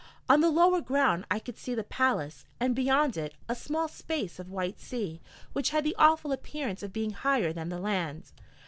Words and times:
On 0.27 0.41
the 0.41 0.49
lower 0.49 0.81
ground 0.81 1.25
I 1.29 1.37
could 1.37 1.59
see 1.59 1.75
the 1.75 1.83
palace, 1.83 2.43
and 2.59 2.73
beyond 2.75 3.17
it, 3.17 3.35
a 3.47 3.53
small 3.53 3.87
space 3.87 4.39
of 4.39 4.49
white 4.49 4.79
sea 4.79 5.21
which 5.53 5.69
had 5.69 5.83
the 5.83 5.93
awful 5.99 6.31
appearance 6.31 6.81
of 6.81 6.91
being 6.91 7.11
higher 7.11 7.53
than 7.53 7.69
the 7.69 7.77
land. 7.77 8.31